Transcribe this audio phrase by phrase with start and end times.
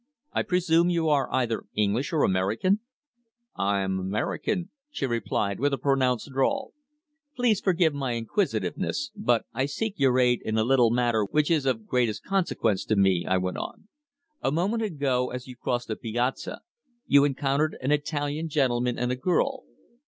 [0.33, 2.79] "I presume you are either English or American?"
[3.55, 6.73] "I am American," she replied with a pronounced drawl.
[7.35, 11.67] "Please forgive my inquisitiveness, but I seek your aid in a little matter which is
[11.67, 13.89] of greatest consequence to me," I went on.
[14.41, 16.61] "A moment ago, as you crossed the Piazza,
[17.05, 19.65] you encountered an Italian gentleman and a girl.